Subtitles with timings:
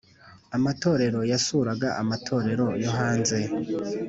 [0.57, 3.39] amatorero yasuraga amatorero yo hanze